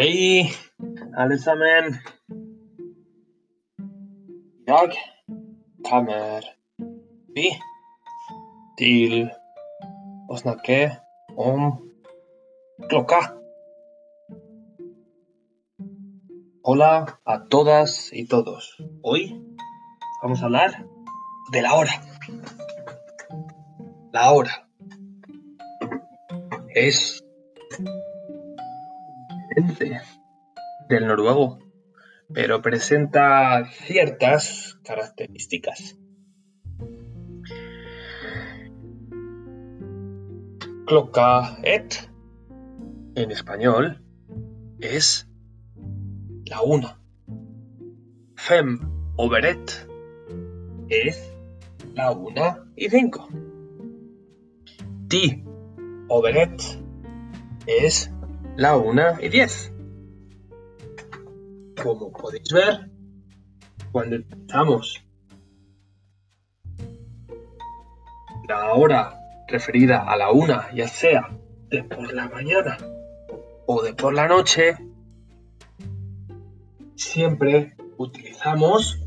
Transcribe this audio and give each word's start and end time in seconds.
Hej 0.00 0.52
allesammen! 1.16 1.94
Jag 4.66 4.92
kommer 5.90 6.44
vi 7.34 7.58
till 8.76 9.30
att 10.30 10.40
snacka 10.40 10.96
om 11.36 11.90
klocka. 12.88 13.32
Hola 16.62 17.18
a 17.24 17.38
todas 17.50 18.12
y 18.12 18.26
todos. 18.26 18.76
Hoy 19.02 19.56
vamos 20.22 20.40
a 20.40 20.44
hablar 20.44 20.86
de 21.52 21.62
la 21.62 21.74
hora. 21.74 21.92
La 24.12 24.32
hora 24.32 24.50
es 26.74 27.22
del 30.88 31.06
noruego, 31.06 31.58
pero 32.32 32.62
presenta 32.62 33.64
ciertas 33.86 34.78
características. 34.84 35.96
Klokka 40.86 41.58
et 41.62 42.10
en 43.14 43.30
español 43.30 44.02
es 44.80 45.28
la 46.46 46.62
una. 46.62 47.00
Fem 48.34 48.80
overet 49.16 49.86
es 50.88 51.32
la 51.94 52.10
una 52.10 52.64
y 52.74 52.88
cinco. 52.88 53.28
Ti 55.08 55.44
overet 56.08 56.60
es 57.66 58.10
la 58.56 58.76
una 58.76 59.18
y 59.20 59.28
diez. 59.28 59.72
Como 61.82 62.12
podéis 62.12 62.52
ver, 62.52 62.90
cuando 63.92 64.16
empezamos 64.16 65.02
la 68.48 68.74
hora 68.74 69.18
referida 69.48 70.04
a 70.04 70.16
la 70.16 70.30
una, 70.30 70.72
ya 70.74 70.88
sea 70.88 71.28
de 71.68 71.84
por 71.84 72.12
la 72.12 72.28
mañana 72.28 72.76
o 73.66 73.82
de 73.82 73.94
por 73.94 74.12
la 74.12 74.26
noche, 74.26 74.76
siempre 76.96 77.76
utilizamos 77.96 79.00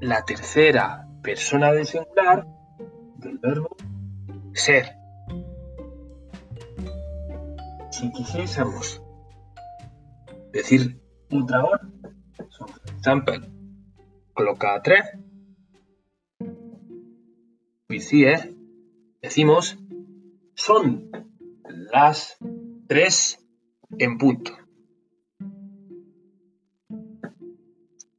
la 0.00 0.24
tercera 0.24 1.08
persona 1.22 1.72
del 1.72 1.86
singular 1.86 2.46
del 3.16 3.38
verbo 3.38 3.76
ser. 4.52 4.99
Si 8.00 8.10
quisiésemos 8.12 9.02
decir 10.54 10.98
otra 11.30 11.62
hora, 11.62 11.80
por 12.48 12.96
ejemplo, 12.98 13.34
coloca 14.32 14.80
3, 14.80 15.00
eh, 17.90 18.56
decimos 19.20 19.76
son 20.54 21.10
las 21.68 22.38
3 22.88 23.46
en 23.98 24.16
punto. 24.16 24.52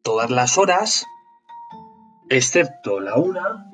Todas 0.03 0.29
las 0.29 0.59
horas, 0.59 1.07
excepto 2.29 2.99
la 2.99 3.16
una, 3.16 3.71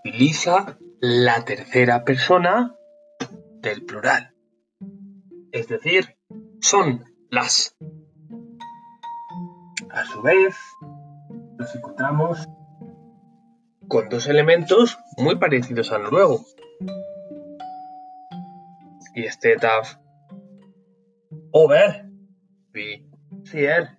utiliza 0.00 0.76
la 1.00 1.46
tercera 1.46 2.04
persona 2.04 2.76
del 3.62 3.86
plural. 3.86 4.34
Es 5.52 5.68
decir, 5.68 6.16
son 6.60 7.04
las. 7.30 7.76
A 9.90 10.04
su 10.04 10.22
vez, 10.22 10.56
nos 11.58 11.74
encontramos 11.74 12.48
con 13.88 14.08
dos 14.08 14.28
elementos 14.28 14.98
muy 15.16 15.36
parecidos 15.36 15.90
al 15.90 16.04
noruego. 16.04 16.44
Y 19.14 19.24
este 19.24 19.56
taf 19.56 19.96
over, 21.50 22.06
vi, 22.72 23.10
cier 23.44 23.98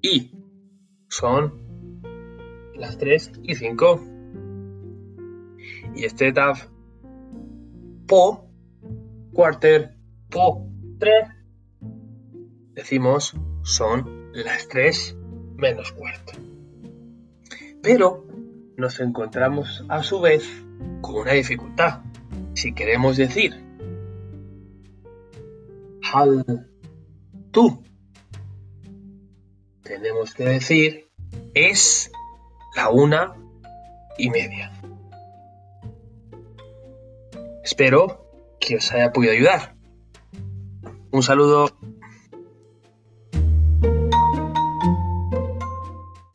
y 0.00 0.30
son 1.08 1.60
las 2.76 2.96
3 2.98 3.32
y 3.42 3.54
5. 3.56 4.00
Y 5.96 6.04
este 6.04 6.32
taf 6.32 6.68
po, 8.06 8.48
quarter, 9.32 9.96
po, 10.30 10.71
3 11.02 11.24
decimos 12.74 13.34
son 13.64 14.30
las 14.34 14.68
3 14.68 15.16
menos 15.56 15.90
cuarto. 15.90 16.32
Pero 17.82 18.24
nos 18.76 19.00
encontramos 19.00 19.84
a 19.88 20.04
su 20.04 20.20
vez 20.20 20.48
con 21.00 21.16
una 21.16 21.32
dificultad. 21.32 22.02
Si 22.54 22.72
queremos 22.72 23.16
decir 23.16 23.52
hal 26.12 26.70
tú, 27.50 27.82
tenemos 29.82 30.34
que 30.34 30.44
decir 30.44 31.10
es 31.52 32.12
la 32.76 32.90
una 32.90 33.34
y 34.18 34.30
media. 34.30 34.70
Espero 37.64 38.24
que 38.60 38.76
os 38.76 38.92
haya 38.92 39.12
podido 39.12 39.32
ayudar. 39.32 39.81
Un 41.12 41.22
saludo. 41.22 41.68